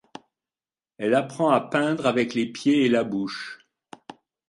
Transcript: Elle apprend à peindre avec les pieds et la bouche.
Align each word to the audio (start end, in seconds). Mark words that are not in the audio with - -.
Elle 0.97 1.13
apprend 1.13 1.51
à 1.51 1.61
peindre 1.61 2.07
avec 2.07 2.33
les 2.33 2.47
pieds 2.47 2.85
et 2.85 2.89
la 2.89 3.03
bouche. 3.03 3.67